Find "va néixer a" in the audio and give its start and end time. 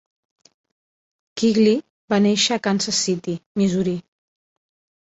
2.15-2.65